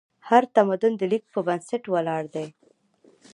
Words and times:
هر 0.29 0.43
تمدن 0.55 0.93
د 0.97 1.01
لیک 1.11 1.23
په 1.33 1.39
بنسټ 1.47 1.83
ولاړ 1.93 2.23
دی. 2.35 2.47